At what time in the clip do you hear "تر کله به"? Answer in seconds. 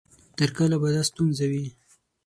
0.37-0.89